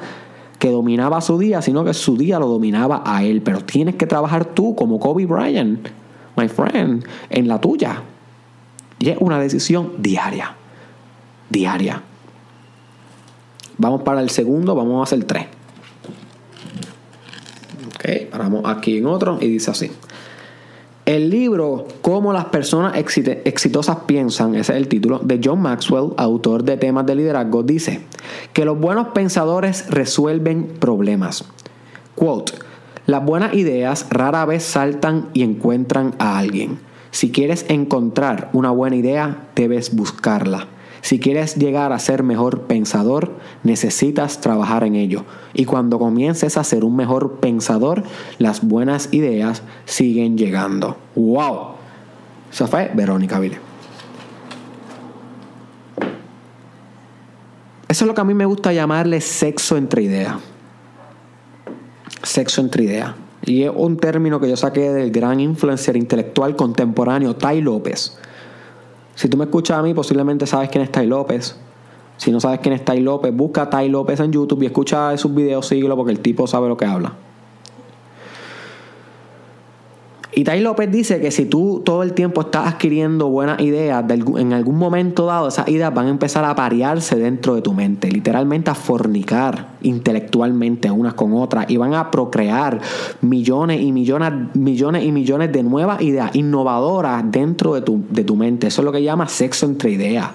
que 0.64 0.72
dominaba 0.72 1.20
su 1.20 1.38
día, 1.38 1.62
sino 1.62 1.84
que 1.84 1.94
su 1.94 2.16
día 2.16 2.40
lo 2.40 2.48
dominaba 2.48 3.04
a 3.06 3.22
él. 3.22 3.42
Pero 3.42 3.66
tienes 3.66 3.96
que 3.96 4.08
trabajar 4.08 4.46
tú 4.46 4.76
como 4.76 4.98
Kobe 4.98 5.26
Bryant, 5.26 5.90
my 6.38 6.48
friend, 6.48 7.06
en 7.30 7.50
la 7.50 7.60
tuya. 7.60 8.02
Y 8.98 9.10
es 9.10 9.18
una 9.20 9.38
decisión 9.42 9.92
diaria. 9.98 10.56
Diaria. 11.50 12.02
Vamos 13.78 14.04
para 14.04 14.22
el 14.22 14.30
segundo, 14.30 14.74
vamos 14.74 15.02
a 15.02 15.04
hacer 15.04 15.26
tres. 15.26 15.48
Ok, 17.88 18.32
paramos 18.32 18.62
aquí 18.66 19.00
en 19.00 19.08
otro 19.08 19.40
y 19.42 19.50
dice 19.50 19.70
así. 19.70 19.92
El 21.06 21.30
libro 21.30 21.86
Cómo 22.02 22.32
las 22.32 22.46
personas 22.46 22.96
exitosas 22.96 23.98
piensan, 24.06 24.56
ese 24.56 24.72
es 24.72 24.78
el 24.78 24.88
título, 24.88 25.20
de 25.20 25.42
John 25.44 25.62
Maxwell, 25.62 26.14
autor 26.16 26.64
de 26.64 26.78
temas 26.78 27.06
de 27.06 27.16
liderazgo, 27.16 27.62
dice 27.62 28.02
que 28.54 28.64
los 28.64 28.80
buenos 28.80 29.10
pensadores 29.10 29.90
resuelven 29.90 30.66
problemas. 30.80 31.44
Quote, 32.16 32.54
las 33.06 33.26
buenas 33.26 33.54
ideas 33.54 34.08
rara 34.12 34.46
vez 34.46 34.64
saltan 34.64 35.28
y 35.34 35.44
encuentran 35.44 36.16
a 36.20 36.38
alguien. 36.38 36.80
Si 37.12 37.32
quieres 37.32 37.66
encontrar 37.68 38.50
una 38.54 38.72
buena 38.72 38.96
idea, 38.96 39.50
debes 39.56 39.94
buscarla. 39.94 40.68
Si 41.04 41.20
quieres 41.20 41.58
llegar 41.58 41.92
a 41.92 42.00
ser 42.00 42.24
mejor 42.24 42.62
pensador, 42.62 43.34
necesitas 43.64 44.40
trabajar 44.40 44.86
en 44.86 44.96
ello. 44.96 45.26
Y 45.54 45.66
cuando 45.66 46.00
comiences 46.00 46.56
a 46.56 46.64
ser 46.64 46.86
un 46.86 46.96
mejor 46.96 47.42
pensador, 47.42 48.04
las 48.40 48.66
buenas 48.66 49.10
ideas 49.12 49.64
siguen 49.84 50.38
llegando. 50.38 50.96
¡Wow! 51.16 51.74
Eso 52.50 52.68
fue 52.68 52.90
Verónica 52.96 53.38
Vile. 53.42 53.60
Eso 57.90 58.06
es 58.06 58.08
lo 58.08 58.14
que 58.14 58.22
a 58.22 58.24
mí 58.24 58.34
me 58.34 58.46
gusta 58.46 58.72
llamarle 58.72 59.20
sexo 59.20 59.76
entre 59.76 60.04
ideas. 60.04 60.38
Sexo 62.22 62.62
entre 62.62 62.86
ideas. 62.86 63.14
Y 63.46 63.64
es 63.64 63.72
un 63.76 63.98
término 63.98 64.40
que 64.40 64.50
yo 64.50 64.56
saqué 64.56 64.94
del 64.94 65.12
gran 65.12 65.42
influencer 65.42 65.98
intelectual 65.98 66.56
contemporáneo 66.56 67.36
Tai 67.36 67.60
López. 67.60 68.18
Si 69.16 69.28
tú 69.30 69.38
me 69.38 69.46
escuchas 69.46 69.78
a 69.78 69.82
mí, 69.82 69.94
posiblemente 69.94 70.48
sabes 70.48 70.70
quién 70.70 70.84
es 70.84 70.92
Tai 70.92 71.06
López. 71.08 71.56
Si 72.18 72.32
no 72.32 72.40
sabes 72.40 72.60
quién 72.60 72.74
es 72.74 72.86
Tai 72.86 73.00
López, 73.00 73.36
busca 73.36 73.70
Tai 73.70 73.88
López 73.90 74.20
en 74.20 74.32
YouTube 74.32 74.64
y 74.64 74.66
escucha 74.68 75.18
sus 75.18 75.34
videos, 75.34 75.68
síguelo 75.68 75.96
porque 75.96 76.12
el 76.12 76.20
tipo 76.20 76.48
sabe 76.48 76.68
lo 76.68 76.78
que 76.78 76.86
habla. 76.86 77.14
Y 80.36 80.44
Tai 80.44 80.60
López 80.62 80.90
dice 80.92 81.22
que 81.22 81.30
si 81.30 81.46
tú 81.46 81.82
todo 81.86 82.02
el 82.02 82.14
tiempo 82.14 82.42
estás 82.42 82.68
adquiriendo 82.68 83.30
buenas 83.30 83.60
ideas, 83.62 84.04
en 84.10 84.54
algún 84.54 84.78
momento 84.78 85.28
dado 85.28 85.48
esas 85.48 85.68
ideas 85.68 85.94
van 85.94 86.08
a 86.08 86.10
empezar 86.10 86.44
a 86.44 86.56
parearse 86.56 87.16
dentro 87.18 87.54
de 87.54 87.62
tu 87.62 87.74
mente, 87.74 88.12
literalmente 88.12 88.72
a 88.72 88.76
fornicar 88.76 89.74
intelectualmente 89.84 90.90
unas 90.90 91.14
con 91.14 91.34
otras 91.34 91.70
y 91.70 91.78
van 91.78 91.94
a 91.94 92.10
procrear 92.10 92.82
millones 93.22 93.82
y 93.82 93.92
millones, 93.92 94.56
millones 94.56 95.04
y 95.04 95.12
millones 95.12 95.52
de 95.52 95.62
nuevas 95.62 96.02
ideas 96.02 96.36
innovadoras 96.36 97.24
dentro 97.30 97.76
de 97.76 97.82
tu, 97.82 98.04
de 98.10 98.24
tu 98.24 98.36
mente. 98.36 98.68
Eso 98.68 98.82
es 98.82 98.86
lo 98.86 98.92
que 98.92 99.04
llama 99.04 99.28
sexo 99.28 99.68
entre 99.68 99.92
ideas. 99.92 100.32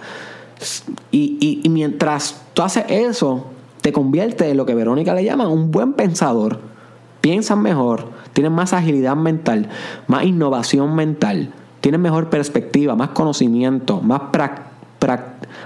Y, 1.10 1.60
y 1.64 1.68
mientras 1.68 2.42
tú 2.54 2.62
haces 2.62 2.84
eso, 2.88 3.46
te 3.80 3.92
conviertes 3.92 4.48
en 4.48 4.56
lo 4.56 4.66
que 4.66 4.74
Verónica 4.74 5.14
le 5.14 5.24
llama 5.24 5.48
un 5.48 5.70
buen 5.70 5.94
pensador. 5.94 6.77
Piensas 7.20 7.58
mejor 7.58 8.08
tienen 8.32 8.52
más 8.52 8.72
agilidad 8.72 9.16
mental, 9.16 9.68
más 10.06 10.24
innovación 10.24 10.94
mental, 10.94 11.52
tienen 11.80 12.00
mejor 12.00 12.30
perspectiva, 12.30 12.94
más 12.94 13.08
conocimiento, 13.10 14.00
más 14.00 14.22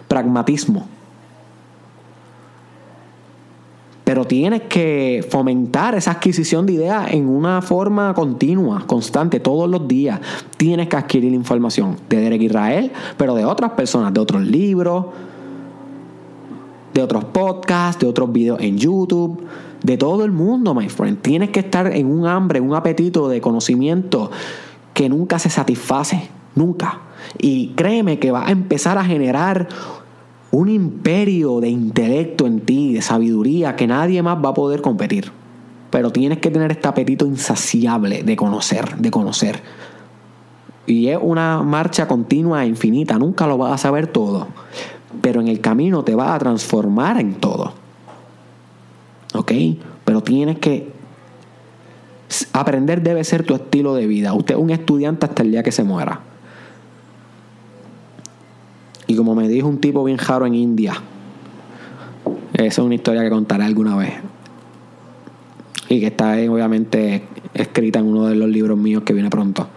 pragmatismo. 0.09 0.87
Pero 4.05 4.25
tienes 4.25 4.63
que 4.63 5.27
fomentar 5.31 5.95
esa 5.95 6.13
adquisición 6.13 6.67
de 6.67 6.73
ideas 6.75 7.13
en 7.13 7.29
una 7.29 7.63
forma 7.63 8.13
continua, 8.15 8.85
constante, 8.87 9.39
todos 9.39 9.71
los 9.71 9.87
días. 9.87 10.21
Tienes 10.57 10.89
que 10.89 10.97
adquirir 10.97 11.33
información 11.33 11.97
de 12.09 12.21
Derek 12.21 12.43
Israel, 12.43 12.91
pero 13.17 13.35
de 13.35 13.45
otras 13.45 13.73
personas, 13.73 14.13
de 14.13 14.21
otros 14.21 14.43
libros, 14.43 15.07
de 16.93 17.03
otros 17.03 17.25
podcasts, 17.27 18.01
de 18.01 18.07
otros 18.07 18.33
videos 18.33 18.61
en 18.61 18.77
YouTube 18.77 19.47
de 19.83 19.97
todo 19.97 20.25
el 20.25 20.33
mundo, 20.33 20.75
my 20.75 20.89
friend. 20.89 21.21
Tienes 21.23 21.51
que 21.51 21.61
estar 21.61 21.95
en 21.95 22.07
un 22.07 22.27
hambre, 22.27 22.61
un 22.61 22.75
apetito 22.75 23.29
de 23.29 23.41
conocimiento 23.41 24.31
que 24.95 25.09
nunca 25.09 25.39
se 25.39 25.51
satisface, 25.51 26.29
nunca. 26.55 27.01
Y 27.39 27.69
créeme 27.69 28.19
que 28.19 28.31
va 28.31 28.47
a 28.47 28.51
empezar 28.51 28.99
a 28.99 29.05
generar 29.05 29.69
un 30.51 30.69
imperio 30.69 31.61
de 31.61 31.69
intelecto 31.71 32.47
en 32.47 32.61
ti, 32.61 32.93
de 32.95 33.03
sabiduría, 33.03 33.75
que 33.75 33.87
nadie 33.87 34.23
más 34.23 34.39
va 34.45 34.51
a 34.51 34.55
poder 34.55 34.83
competir. 34.83 35.33
Pero 35.91 36.11
tienes 36.11 36.39
que 36.39 36.51
tener 36.51 36.71
este 36.71 36.89
apetito 36.89 37.27
insaciable 37.27 38.23
de 38.23 38.37
conocer, 38.37 38.97
de 38.97 39.11
conocer. 39.11 39.63
Y 40.87 41.09
es 41.09 41.19
una 41.21 41.63
marcha 41.63 42.09
continua 42.09 42.65
e 42.65 42.67
infinita, 42.67 43.19
nunca 43.19 43.47
lo 43.47 43.57
vas 43.57 43.73
a 43.73 43.79
saber 43.79 44.09
todo. 44.09 44.49
Pero 45.21 45.41
en 45.41 45.49
el 45.49 45.61
camino 45.61 46.03
te 46.03 46.15
vas 46.15 46.31
a 46.31 46.39
transformar 46.39 47.21
en 47.21 47.35
todo. 47.35 47.82
¿Ok? 49.33 49.53
Pero 50.05 50.23
tienes 50.23 50.59
que 50.59 50.93
aprender 52.53 53.03
debe 53.03 53.25
ser 53.25 53.45
tu 53.45 53.55
estilo 53.55 53.95
de 53.95 54.07
vida. 54.07 54.33
Usted 54.33 54.55
es 54.55 54.61
un 54.61 54.71
estudiante 54.71 55.27
hasta 55.27 55.43
el 55.43 55.51
día 55.51 55.63
que 55.63 55.73
se 55.73 55.85
muera. 55.85 56.21
Y 59.07 59.17
como 59.17 59.35
me 59.35 59.49
dijo 59.49 59.69
un 59.69 59.79
tipo 59.79 60.05
bien 60.05 60.17
jaro 60.17 60.47
en 60.47 60.55
India, 60.55 60.95
esa 62.55 62.65
es 62.65 62.79
una 62.79 62.95
historia 62.95 63.23
que 63.23 63.31
contaré 63.31 63.65
alguna 63.65 63.97
vez. 63.97 64.15
Y 65.89 66.01
que 66.01 66.07
está 66.07 66.33
obviamente 66.49 67.25
escrita 67.53 67.99
en 67.99 68.07
uno 68.07 68.27
de 68.27 68.35
los 68.35 68.49
libros 68.49 68.79
míos 68.79 69.03
que 69.05 69.13
viene 69.13 69.29
pronto. 69.29 69.69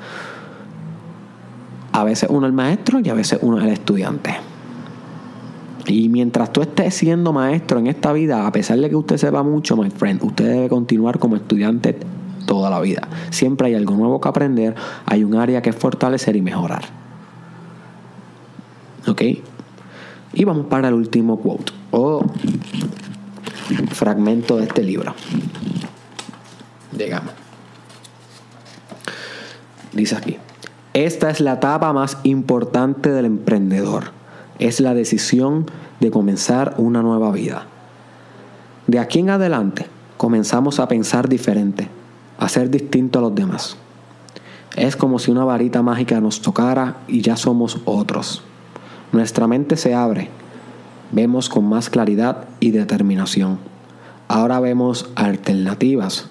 A 1.92 2.04
veces 2.04 2.30
uno 2.30 2.46
es 2.46 2.50
el 2.50 2.56
maestro 2.56 3.00
y 3.04 3.10
a 3.10 3.14
veces 3.14 3.40
uno 3.42 3.58
es 3.58 3.66
el 3.66 3.72
estudiante. 3.72 4.36
Y 5.88 6.10
mientras 6.10 6.52
tú 6.52 6.62
estés 6.62 6.96
siendo 6.96 7.32
maestro 7.32 7.80
en 7.80 7.88
esta 7.88 8.12
vida, 8.12 8.48
a 8.48 8.52
pesar 8.52 8.80
de 8.80 8.90
que 8.90 8.96
usted 8.96 9.18
sepa 9.18 9.44
mucho, 9.44 9.78
my 9.78 9.90
friend, 9.90 10.24
usted 10.24 10.46
debe 10.46 10.70
continuar 10.70 11.20
como 11.20 11.36
estudiante 11.36 11.98
toda 12.46 12.70
la 12.70 12.80
vida. 12.80 13.08
Siempre 13.30 13.68
hay 13.68 13.76
algo 13.76 13.96
nuevo 13.96 14.20
que 14.20 14.28
aprender, 14.28 14.76
hay 15.06 15.24
un 15.24 15.36
área 15.36 15.62
que 15.62 15.74
fortalecer 15.74 16.36
y 16.36 16.42
mejorar. 16.42 16.86
¿Ok? 19.08 19.22
Y 20.34 20.44
vamos 20.44 20.66
para 20.68 20.88
el 20.88 20.96
último 20.96 21.40
quote 21.40 21.72
o 21.92 22.26
fragmento 23.92 24.58
de 24.58 24.64
este 24.64 24.84
libro. 24.84 25.14
Digamos. 26.92 27.32
Dice 29.94 30.16
aquí, 30.16 30.38
esta 30.94 31.30
es 31.30 31.40
la 31.40 31.54
etapa 31.54 31.94
más 31.94 32.18
importante 32.24 33.12
del 33.12 33.26
emprendedor 33.26 34.25
es 34.60 34.80
la 34.80 34.94
decisión 34.94 35.66
de 36.00 36.12
comenzar 36.12 36.76
una 36.78 37.02
nueva 37.02 37.32
vida. 37.32 37.66
De 38.88 39.00
aquí 39.00 39.20
en 39.20 39.30
adelante 39.30 39.88
comenzamos 40.18 40.80
a 40.80 40.88
pensar 40.88 41.28
diferente, 41.28 41.88
a 42.38 42.48
ser 42.50 42.70
distinto 42.70 43.20
a 43.20 43.24
los 43.24 43.36
demás. 43.36 43.78
Es 44.76 44.96
como 44.96 45.20
si 45.20 45.32
una 45.32 45.46
varita 45.46 45.82
mágica 45.82 46.20
nos 46.20 46.42
tocara 46.42 46.98
y 47.08 47.22
ya 47.22 47.38
somos 47.38 47.80
otros. 47.86 48.44
Nuestra 49.12 49.48
mente 49.48 49.78
se 49.78 49.94
abre, 49.94 50.30
vemos 51.12 51.50
con 51.50 51.68
más 51.68 51.90
claridad 51.90 52.46
y 52.60 52.72
determinación. 52.72 53.58
Ahora 54.28 54.60
vemos 54.60 55.10
alternativas 55.16 56.30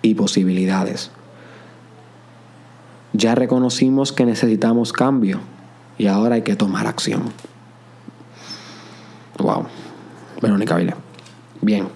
y 0.00 0.14
posibilidades. 0.14 1.10
Ya 3.12 3.34
reconocimos 3.34 4.12
que 4.12 4.24
necesitamos 4.24 4.92
cambio 4.92 5.40
y 5.98 6.06
ahora 6.06 6.36
hay 6.36 6.42
que 6.42 6.56
tomar 6.56 6.86
acción. 6.86 7.32
Wow. 9.38 9.66
Verónica 10.40 10.76
Vile. 10.76 10.94
Bien. 11.60 11.88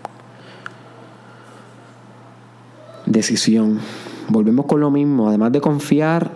Decisión. 3.06 3.80
Volvemos 4.28 4.66
con 4.66 4.80
lo 4.80 4.90
mismo. 4.90 5.28
Además 5.28 5.52
de 5.52 5.60
confiar 5.60 6.30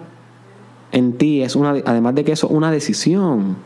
en 0.92 1.16
ti, 1.16 1.42
es 1.42 1.56
una, 1.56 1.70
además 1.84 2.14
de 2.14 2.24
que 2.24 2.32
eso 2.32 2.46
es 2.46 2.52
una 2.52 2.70
decisión. 2.70 3.56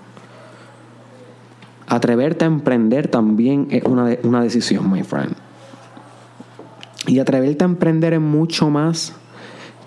Atreverte 1.88 2.44
a 2.44 2.48
emprender 2.48 3.08
también 3.08 3.68
es 3.70 3.84
una, 3.84 4.16
una 4.22 4.42
decisión, 4.42 4.90
my 4.90 5.02
friend. 5.02 5.34
Y 7.06 7.20
atreverte 7.20 7.64
a 7.64 7.66
emprender 7.66 8.14
es 8.14 8.20
mucho 8.20 8.70
más 8.70 9.14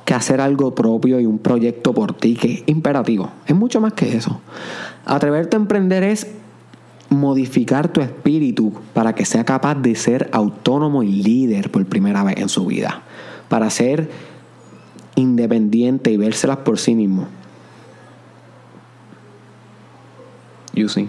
que 0.10 0.16
hacer 0.16 0.42
algo 0.42 0.74
propio 0.74 1.20
y 1.20 1.28
un 1.28 1.38
proyecto 1.38 1.94
por 1.94 2.14
ti, 2.14 2.34
que 2.34 2.52
es 2.52 2.64
imperativo. 2.66 3.30
Es 3.46 3.56
mucho 3.56 3.80
más 3.80 3.94
que 3.94 4.18
eso. 4.18 4.42
Atreverte 5.06 5.56
a 5.56 5.60
emprender 5.60 6.02
es 6.02 6.26
modificar 7.10 7.90
tu 7.90 8.02
espíritu 8.02 8.74
para 8.96 9.14
que 9.14 9.24
sea 9.24 9.46
capaz 9.46 9.76
de 9.76 9.94
ser 9.94 10.28
autónomo 10.32 11.04
y 11.04 11.12
líder 11.12 11.70
por 11.70 11.86
primera 11.86 12.24
vez 12.24 12.38
en 12.38 12.50
su 12.50 12.66
vida. 12.66 13.04
Para 13.50 13.70
ser 13.70 14.10
independiente 15.14 16.10
y 16.10 16.18
vérselas 16.18 16.58
por 16.58 16.80
sí 16.80 16.96
mismo. 16.96 17.28
You 20.74 20.90
see. 20.90 21.08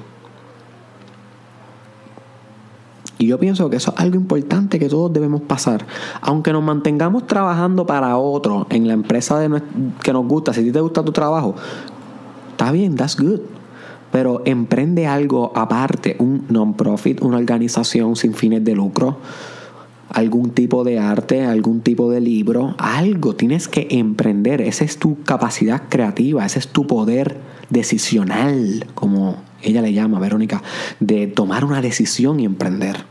Y 3.21 3.27
yo 3.27 3.39
pienso 3.39 3.69
que 3.69 3.77
eso 3.77 3.93
es 3.95 4.01
algo 4.01 4.17
importante 4.17 4.79
que 4.79 4.89
todos 4.89 5.13
debemos 5.13 5.43
pasar. 5.43 5.87
Aunque 6.23 6.55
nos 6.55 6.63
mantengamos 6.63 7.27
trabajando 7.27 7.85
para 7.85 8.17
otro 8.17 8.67
en 8.71 8.89
la 8.89 8.95
empresa 8.95 9.39
de 9.39 9.61
que 10.03 10.15
nos 10.15 10.27
gusta, 10.27 10.55
si 10.55 10.61
a 10.61 10.65
ti 10.65 10.73
te 10.73 10.81
gusta 10.81 11.05
tu 11.05 11.13
trabajo, 11.13 11.55
está 12.53 12.73
bien, 12.73 12.97
that's 12.97 13.21
good. 13.21 13.41
Pero 14.11 14.41
emprende 14.47 15.07
algo 15.07 15.53
aparte, 15.55 16.17
un 16.19 16.47
non-profit, 16.49 17.21
una 17.21 17.37
organización 17.37 18.17
sin 18.17 18.33
fines 18.33 18.65
de 18.65 18.75
lucro, 18.75 19.19
algún 20.09 20.53
tipo 20.53 20.83
de 20.83 20.99
arte, 20.99 21.45
algún 21.45 21.83
tipo 21.83 22.11
de 22.11 22.23
libro, 22.23 22.75
algo 22.79 23.37
tienes 23.37 23.69
que 23.69 23.87
emprender. 23.91 24.63
Esa 24.63 24.85
es 24.85 24.99
tu 24.99 25.23
capacidad 25.25 25.83
creativa, 25.91 26.47
ese 26.47 26.59
es 26.59 26.69
tu 26.69 26.87
poder 26.87 27.37
decisional, 27.69 28.87
como 28.95 29.50
ella 29.63 29.83
le 29.83 29.93
llama, 29.93 30.19
Verónica, 30.19 30.63
de 31.01 31.27
tomar 31.27 31.65
una 31.65 31.83
decisión 31.83 32.41
y 32.41 32.45
emprender. 32.45 33.05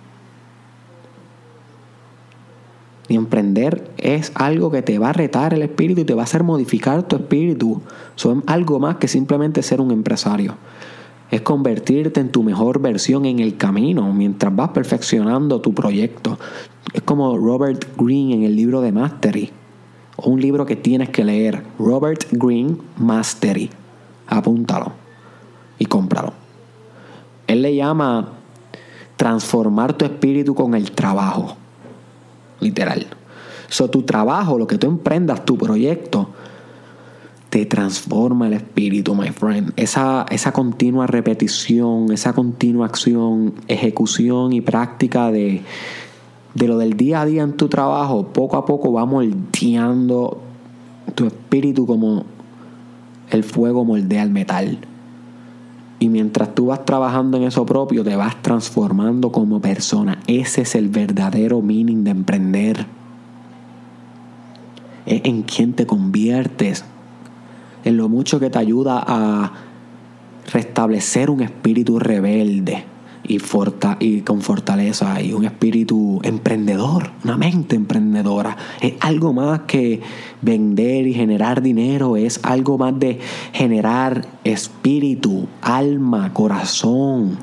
Y 3.07 3.15
emprender 3.15 3.89
es 3.97 4.31
algo 4.35 4.71
que 4.71 4.83
te 4.83 4.99
va 4.99 5.09
a 5.09 5.13
retar 5.13 5.53
el 5.53 5.63
espíritu 5.63 6.01
y 6.01 6.05
te 6.05 6.13
va 6.13 6.21
a 6.21 6.25
hacer 6.25 6.43
modificar 6.43 7.03
tu 7.07 7.15
espíritu. 7.15 7.81
Son 8.15 8.43
algo 8.45 8.79
más 8.79 8.97
que 8.97 9.07
simplemente 9.07 9.63
ser 9.63 9.81
un 9.81 9.91
empresario. 9.91 10.55
Es 11.31 11.41
convertirte 11.41 12.19
en 12.19 12.31
tu 12.31 12.43
mejor 12.43 12.79
versión 12.79 13.25
en 13.25 13.39
el 13.39 13.57
camino 13.57 14.13
mientras 14.13 14.55
vas 14.55 14.69
perfeccionando 14.69 15.59
tu 15.59 15.73
proyecto. 15.73 16.37
Es 16.93 17.01
como 17.01 17.37
Robert 17.37 17.85
Greene 17.97 18.35
en 18.35 18.43
el 18.43 18.55
libro 18.55 18.81
de 18.81 18.91
Mastery. 18.91 19.51
Un 20.23 20.41
libro 20.41 20.65
que 20.65 20.75
tienes 20.75 21.09
que 21.09 21.23
leer. 21.23 21.63
Robert 21.79 22.25
Greene 22.31 22.77
Mastery. 22.97 23.69
Apúntalo 24.27 25.08
y 25.79 25.85
cómpralo. 25.85 26.33
Él 27.47 27.63
le 27.63 27.75
llama 27.75 28.33
transformar 29.15 29.93
tu 29.93 30.05
espíritu 30.05 30.53
con 30.53 30.75
el 30.75 30.91
trabajo 30.91 31.57
literal. 32.59 33.07
So, 33.69 33.89
tu 33.89 34.03
trabajo, 34.03 34.57
lo 34.57 34.67
que 34.67 34.77
tú 34.77 34.87
emprendas, 34.87 35.45
tu 35.45 35.57
proyecto, 35.57 36.29
te 37.49 37.65
transforma 37.65 38.47
el 38.47 38.53
espíritu, 38.53 39.15
my 39.15 39.29
friend. 39.29 39.73
Esa, 39.75 40.25
esa 40.29 40.51
continua 40.51 41.07
repetición, 41.07 42.11
esa 42.11 42.33
continua 42.33 42.85
acción, 42.85 43.55
ejecución 43.67 44.53
y 44.53 44.61
práctica 44.61 45.31
de, 45.31 45.63
de 46.53 46.67
lo 46.67 46.77
del 46.77 46.95
día 46.95 47.21
a 47.21 47.25
día 47.25 47.43
en 47.43 47.53
tu 47.53 47.67
trabajo, 47.67 48.27
poco 48.27 48.57
a 48.57 48.65
poco 48.65 48.93
va 48.93 49.05
moldeando 49.05 50.41
tu 51.15 51.25
espíritu 51.25 51.85
como 51.85 52.25
el 53.31 53.43
fuego 53.43 53.83
moldea 53.85 54.23
el 54.23 54.29
metal. 54.29 54.79
Y 55.99 56.07
mientras 56.07 56.55
tú 56.55 56.67
vas 56.67 56.85
trabajando 56.85 57.37
en 57.37 57.43
eso 57.43 57.65
propio, 57.65 58.03
te 58.03 58.15
vas 58.15 58.41
transformando 58.41 59.31
como 59.31 59.59
persona. 59.59 60.19
Ese 60.27 60.61
es 60.61 60.75
el 60.75 60.87
verdadero 60.87 61.61
meaning 61.61 62.03
de 62.03 62.11
emprender. 62.11 62.85
Es 65.05 65.21
en 65.25 65.43
quién 65.43 65.73
te 65.73 65.85
conviertes. 65.85 66.85
En 67.83 67.97
lo 67.97 68.07
mucho 68.07 68.39
que 68.39 68.49
te 68.49 68.59
ayuda 68.59 69.03
a 69.05 69.51
restablecer 70.51 71.29
un 71.29 71.41
espíritu 71.41 71.99
rebelde 71.99 72.85
y, 73.29 73.39
y 73.99 74.21
con 74.21 74.41
fortaleza 74.41 75.21
y 75.21 75.33
un 75.33 75.45
espíritu 75.45 76.19
emprendedor, 76.23 77.11
una 77.23 77.37
mente 77.37 77.75
emprendedora. 77.75 78.57
Es 78.81 78.93
algo 78.99 79.31
más 79.31 79.61
que 79.61 80.01
vender 80.41 81.07
y 81.07 81.13
generar 81.13 81.61
dinero, 81.61 82.17
es 82.17 82.39
algo 82.43 82.77
más 82.77 82.99
de 82.99 83.19
generar 83.53 84.25
espíritu, 84.43 85.47
alma, 85.61 86.33
corazón, 86.33 87.37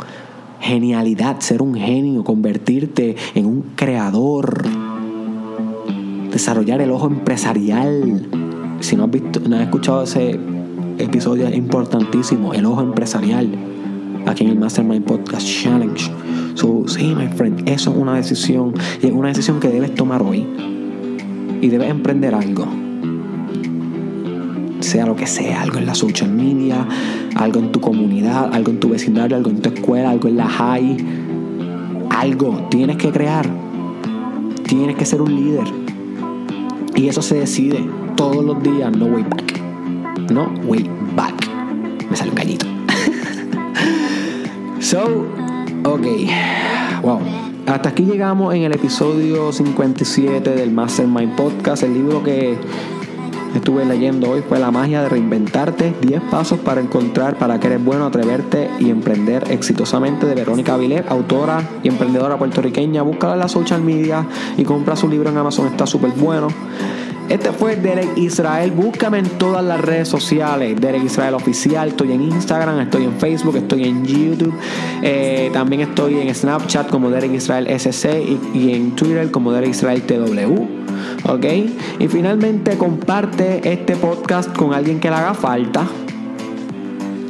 genialidad, 0.61 1.39
ser 1.41 1.63
un 1.63 1.77
genio, 1.77 2.25
convertirte 2.25 3.15
en 3.37 3.47
un 3.47 3.63
creador, 3.77 4.65
desarrollar 6.33 6.81
el 6.81 6.91
ojo 6.91 7.07
empresarial. 7.07 8.29
Si 8.81 8.97
no 8.97 9.05
has 9.05 9.11
visto, 9.11 9.41
no 9.49 9.57
has 9.57 9.63
escuchado 9.63 10.03
ese 10.03 10.41
episodio 10.99 11.49
importantísimo, 11.55 12.55
el 12.55 12.67
ojo 12.67 12.83
empresarial 12.83 13.76
aquí 14.27 14.45
en 14.45 14.51
el 14.51 14.59
Mastermind 14.59 15.05
Podcast 15.05 15.47
Challenge. 15.47 16.11
So, 16.55 16.85
sí, 16.87 17.15
my 17.15 17.29
friend, 17.29 17.69
eso 17.69 17.91
es 17.91 17.97
una 17.97 18.15
decisión 18.15 18.75
y 19.03 19.07
es 19.07 19.13
una 19.13 19.29
decisión 19.29 19.61
que 19.61 19.69
debes 19.69 19.95
tomar 19.95 20.23
hoy. 20.23 20.47
Y 21.61 21.69
debes 21.69 21.91
emprender 21.91 22.35
algo. 22.35 22.67
Sea 24.81 25.07
lo 25.07 25.17
que 25.17 25.27
sea, 25.27 25.63
algo 25.63 25.79
en 25.79 25.87
la 25.87 25.95
social 25.95 26.31
media, 26.31 26.87
algo 27.35 27.61
en 27.61 27.73
tu 27.73 27.81
comunidad, 27.81 28.55
algo 28.55 28.71
en 28.71 28.81
tu 28.81 28.91
vecindario, 28.91 29.37
algo 29.37 29.51
en 29.51 29.63
tu 29.63 29.71
escuela, 29.71 30.11
algo 30.11 30.29
en 30.29 30.37
la 30.37 30.49
high. 30.49 30.97
Algo 32.11 32.67
tienes 32.71 32.97
que 32.97 33.11
crear. 33.11 33.49
Tienes 34.67 34.97
que 34.97 35.07
ser 35.07 35.23
un 35.23 35.35
líder. 35.35 35.67
Y 36.95 37.09
eso 37.09 37.23
se 37.23 37.37
decide 37.37 37.79
todos 38.17 38.45
los 38.45 38.63
días, 38.63 38.97
no 38.97 39.07
way 39.07 39.23
back. 39.23 39.61
No 40.31 40.53
way 40.67 40.89
back. 41.15 41.35
Me 42.11 42.17
sale 42.17 42.31
un 42.31 42.37
gallito. 42.37 42.66
So, 44.87 45.03
ok. 45.83 46.07
Wow. 47.03 47.19
Hasta 47.67 47.89
aquí 47.89 48.05
llegamos 48.05 48.55
en 48.55 48.63
el 48.63 48.73
episodio 48.73 49.53
57 49.53 50.49
del 50.55 50.71
Mastermind 50.71 51.35
Podcast. 51.35 51.83
El 51.83 51.95
libro 51.95 52.23
que 52.23 52.57
estuve 53.53 53.85
leyendo 53.85 54.31
hoy 54.31 54.45
fue 54.49 54.61
La 54.61 54.71
magia 54.71 55.03
de 55.03 55.09
reinventarte. 55.09 55.93
10 56.01 56.23
pasos 56.31 56.61
para 56.61 56.81
encontrar 56.81 57.37
para 57.37 57.59
que 57.59 57.67
eres 57.67 57.85
bueno, 57.85 58.07
atreverte 58.07 58.71
y 58.79 58.91
emprender 58.91 59.51
exitosamente 59.51 60.25
de 60.25 60.37
Verónica 60.37 60.75
Avilés, 60.75 61.03
autora 61.09 61.69
y 61.83 61.89
emprendedora 61.89 62.39
puertorriqueña. 62.39 63.03
Búscala 63.03 63.33
en 63.33 63.41
la 63.41 63.49
social 63.49 63.83
media 63.83 64.25
y 64.57 64.63
compra 64.63 64.95
su 64.95 65.09
libro 65.09 65.31
en 65.31 65.37
Amazon. 65.37 65.67
Está 65.67 65.85
súper 65.85 66.13
bueno. 66.13 66.47
Este 67.29 67.51
fue 67.51 67.75
Derek 67.75 68.17
Israel. 68.17 68.71
Búscame 68.71 69.19
en 69.19 69.29
todas 69.31 69.65
las 69.65 69.81
redes 69.81 70.09
sociales. 70.09 70.81
Derek 70.81 71.05
Israel 71.05 71.35
Oficial. 71.35 71.89
Estoy 71.89 72.13
en 72.13 72.23
Instagram, 72.23 72.81
estoy 72.81 73.05
en 73.05 73.19
Facebook, 73.19 73.57
estoy 73.57 73.85
en 73.85 74.05
YouTube. 74.05 74.55
Eh, 75.03 75.51
también 75.53 75.83
estoy 75.83 76.21
en 76.21 76.33
Snapchat 76.33 76.89
como 76.89 77.11
Derek 77.11 77.33
Israel 77.33 77.67
SC 77.69 78.23
y, 78.55 78.73
en 78.73 78.95
Twitter 78.95 79.31
como 79.31 79.53
Derek 79.53 79.71
Israel 79.71 80.03
TW. 80.03 81.31
¿Ok? 81.31 81.45
Y 81.99 82.09
finalmente 82.09 82.79
comparte 82.79 83.73
este 83.73 83.97
podcast 83.97 84.55
con 84.57 84.73
alguien 84.73 85.01
que 85.01 85.11
le 85.11 85.17
haga 85.17 85.35
falta 85.35 85.87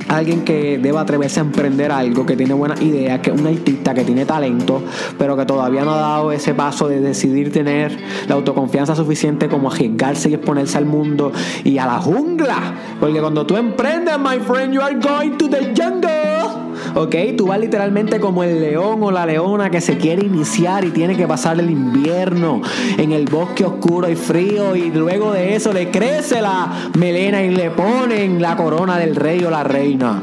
alguien 0.08 0.44
que 0.44 0.78
deba 0.78 1.00
atreverse 1.00 1.40
a 1.40 1.42
emprender 1.42 1.90
algo, 1.90 2.26
que 2.26 2.36
tiene 2.36 2.54
buenas 2.54 2.80
ideas, 2.80 3.20
que 3.20 3.30
es 3.30 3.40
un 3.40 3.46
artista, 3.46 3.94
que 3.94 4.04
tiene 4.04 4.24
talento, 4.24 4.82
pero 5.18 5.36
que 5.36 5.44
todavía 5.44 5.84
no 5.84 5.92
ha 5.92 6.00
dado 6.00 6.32
ese 6.32 6.54
paso 6.54 6.88
de 6.88 7.00
decidir 7.00 7.52
tener 7.52 7.96
la 8.28 8.34
autoconfianza 8.34 8.94
suficiente 8.94 9.48
como 9.48 9.70
arriesgarse 9.70 10.30
y 10.30 10.34
exponerse 10.34 10.78
al 10.78 10.86
mundo 10.86 11.32
y 11.64 11.78
a 11.78 11.86
la 11.86 11.98
jungla. 11.98 12.74
Porque 13.00 13.20
cuando 13.20 13.46
tú 13.46 13.56
emprendes, 13.56 14.18
my 14.18 14.38
friend, 14.40 14.72
you 14.72 14.80
are 14.80 14.94
going 14.94 15.36
to 15.36 15.48
the 15.48 15.72
jungle. 15.74 16.65
¿Ok? 16.94 17.14
Tú 17.36 17.46
vas 17.46 17.60
literalmente 17.60 18.20
como 18.20 18.42
el 18.42 18.60
león 18.60 19.02
o 19.02 19.10
la 19.10 19.26
leona 19.26 19.70
que 19.70 19.80
se 19.80 19.96
quiere 19.96 20.26
iniciar 20.26 20.84
y 20.84 20.90
tiene 20.90 21.16
que 21.16 21.26
pasar 21.26 21.58
el 21.58 21.70
invierno 21.70 22.62
en 22.98 23.12
el 23.12 23.26
bosque 23.26 23.64
oscuro 23.64 24.08
y 24.08 24.16
frío 24.16 24.76
y 24.76 24.90
luego 24.90 25.32
de 25.32 25.54
eso 25.54 25.72
le 25.72 25.90
crece 25.90 26.40
la 26.40 26.90
melena 26.98 27.42
y 27.42 27.50
le 27.50 27.70
ponen 27.70 28.40
la 28.40 28.56
corona 28.56 28.98
del 28.98 29.16
rey 29.16 29.42
o 29.44 29.50
la 29.50 29.64
reina. 29.64 30.22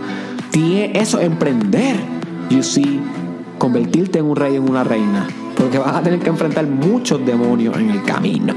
Tiene 0.52 0.92
eso 1.00 1.20
emprender, 1.20 1.96
you 2.50 2.62
see, 2.62 3.00
convertirte 3.58 4.20
en 4.20 4.26
un 4.26 4.36
rey 4.36 4.58
o 4.58 4.62
en 4.62 4.70
una 4.70 4.84
reina, 4.84 5.28
porque 5.56 5.78
vas 5.78 5.96
a 5.96 6.04
tener 6.04 6.20
que 6.20 6.30
enfrentar 6.30 6.68
muchos 6.68 7.26
demonios 7.26 7.78
en 7.78 7.90
el 7.90 8.04
camino 8.04 8.54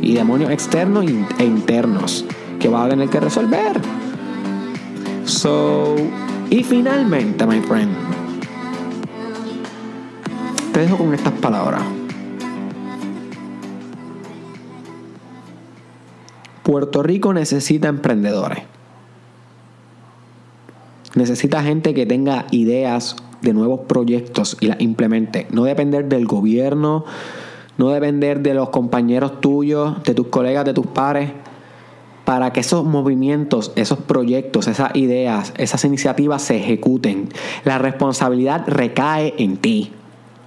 y 0.00 0.14
demonios 0.14 0.50
externos 0.50 1.04
e 1.38 1.44
internos 1.44 2.24
que 2.58 2.68
vas 2.68 2.86
a 2.86 2.88
tener 2.90 3.08
que 3.08 3.20
resolver. 3.20 3.80
So, 5.24 5.96
y 6.52 6.62
finalmente, 6.62 7.46
my 7.46 7.60
friend, 7.62 7.90
te 10.74 10.80
dejo 10.80 10.98
con 10.98 11.14
estas 11.14 11.32
palabras. 11.32 11.82
Puerto 16.62 17.02
Rico 17.02 17.32
necesita 17.32 17.88
emprendedores. 17.88 18.64
Necesita 21.14 21.62
gente 21.62 21.94
que 21.94 22.04
tenga 22.04 22.44
ideas 22.50 23.16
de 23.40 23.54
nuevos 23.54 23.80
proyectos 23.86 24.58
y 24.60 24.66
las 24.66 24.78
implemente. 24.82 25.46
No 25.50 25.64
depender 25.64 26.06
del 26.10 26.26
gobierno, 26.26 27.06
no 27.78 27.88
depender 27.88 28.40
de 28.40 28.52
los 28.52 28.68
compañeros 28.68 29.40
tuyos, 29.40 30.02
de 30.04 30.12
tus 30.12 30.26
colegas, 30.26 30.66
de 30.66 30.74
tus 30.74 30.86
pares 30.86 31.30
para 32.24 32.52
que 32.52 32.60
esos 32.60 32.84
movimientos, 32.84 33.72
esos 33.76 33.98
proyectos, 33.98 34.68
esas 34.68 34.94
ideas, 34.94 35.52
esas 35.56 35.84
iniciativas 35.84 36.42
se 36.42 36.56
ejecuten. 36.56 37.28
La 37.64 37.78
responsabilidad 37.78 38.64
recae 38.66 39.34
en 39.38 39.56
ti. 39.56 39.92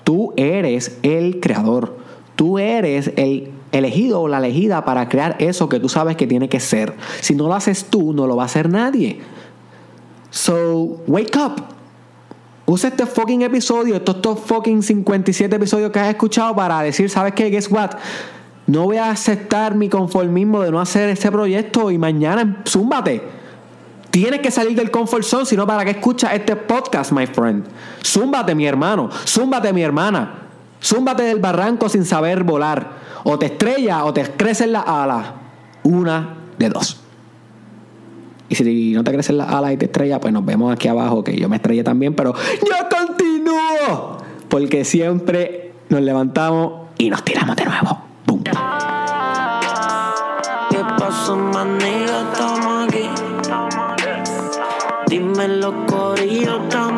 Tú 0.03 0.33
eres 0.37 0.97
el 1.03 1.39
creador. 1.39 1.97
Tú 2.35 2.59
eres 2.59 3.11
el 3.15 3.51
elegido 3.71 4.21
o 4.21 4.27
la 4.27 4.37
elegida 4.37 4.85
para 4.85 5.09
crear 5.09 5.35
eso 5.39 5.67
que 5.67 5.79
tú 5.79 5.89
sabes 5.89 6.15
que 6.15 6.27
tiene 6.27 6.47
que 6.47 6.59
ser. 6.59 6.95
Si 7.21 7.35
no 7.35 7.47
lo 7.47 7.53
haces 7.53 7.85
tú, 7.85 8.13
no 8.13 8.27
lo 8.27 8.35
va 8.35 8.43
a 8.43 8.45
hacer 8.45 8.69
nadie. 8.69 9.19
So, 10.29 11.01
wake 11.07 11.37
up. 11.37 11.63
Usa 12.67 12.89
este 12.89 13.05
fucking 13.05 13.43
episodio, 13.43 13.95
estos, 13.95 14.15
estos 14.15 14.39
fucking 14.39 14.81
57 14.81 15.55
episodios 15.55 15.91
que 15.91 15.99
has 15.99 16.09
escuchado 16.09 16.55
para 16.55 16.81
decir, 16.81 17.09
¿sabes 17.09 17.33
qué? 17.33 17.49
Guess 17.49 17.71
what? 17.71 17.91
No 18.67 18.83
voy 18.83 18.97
a 18.97 19.11
aceptar 19.11 19.75
mi 19.75 19.89
conformismo 19.89 20.61
de 20.61 20.71
no 20.71 20.79
hacer 20.79 21.09
ese 21.09 21.31
proyecto 21.31 21.91
y 21.91 21.97
mañana 21.97 22.63
zúmbate. 22.67 23.21
Tienes 24.09 24.39
que 24.39 24.49
salir 24.49 24.75
del 24.75 24.91
comfort 24.91 25.23
zone, 25.23 25.45
sino 25.45 25.67
para 25.67 25.83
que 25.83 25.91
escuchas 25.91 26.33
este 26.33 26.55
podcast, 26.55 27.11
my 27.11 27.27
friend. 27.27 27.65
Zúmbate, 28.03 28.55
mi 28.55 28.65
hermano. 28.65 29.09
Zúmbate, 29.25 29.71
mi 29.73 29.81
hermana. 29.81 30.35
Zúmbate 30.81 31.23
del 31.23 31.39
barranco 31.39 31.89
sin 31.89 32.05
saber 32.05 32.43
volar. 32.43 32.91
O 33.23 33.37
te 33.37 33.47
estrella 33.47 34.05
o 34.05 34.13
te 34.13 34.23
crecen 34.23 34.71
las 34.71 34.87
alas. 34.87 35.27
Una 35.83 36.35
de 36.57 36.69
dos. 36.69 37.01
Y 38.47 38.55
si 38.55 38.93
no 38.93 39.03
te 39.03 39.11
crecen 39.11 39.37
las 39.37 39.49
alas 39.49 39.73
y 39.73 39.77
te 39.77 39.85
estrella, 39.85 40.19
pues 40.19 40.33
nos 40.33 40.45
vemos 40.45 40.71
aquí 40.71 40.87
abajo, 40.87 41.23
que 41.23 41.35
yo 41.35 41.49
me 41.49 41.57
estrellé 41.57 41.83
también, 41.83 42.15
pero 42.15 42.33
yo 42.33 42.97
continúo. 42.97 44.17
Porque 44.47 44.85
siempre 44.85 45.73
nos 45.89 46.01
levantamos 46.01 46.89
y 46.97 47.09
nos 47.09 47.23
tiramos 47.23 47.55
de 47.55 47.65
nuevo. 47.65 48.04
¿Qué 51.25 51.31
pasó, 51.31 51.37
manito? 51.37 52.21
Estamos 52.31 52.87
aquí. 52.87 53.09
Dime 55.07 55.47
los 55.47 55.73
corillos, 55.87 56.61
estamos 56.61 56.94